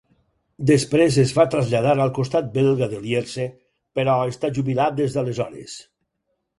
Després 0.69 1.17
es 1.23 1.33
va 1.39 1.45
traslladar 1.57 1.93
al 2.07 2.11
costat 2.19 2.49
belga 2.57 2.89
de 2.97 3.03
Lierse, 3.05 3.47
però 4.01 4.19
està 4.35 4.55
jubilat 4.61 5.01
des 5.03 5.19
d'aleshores. 5.21 5.83